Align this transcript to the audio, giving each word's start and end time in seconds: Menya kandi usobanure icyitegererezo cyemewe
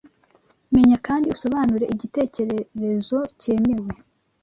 Menya 0.73 0.97
kandi 1.07 1.25
usobanure 1.35 1.85
icyitegererezo 1.93 3.19
cyemewe 3.41 3.91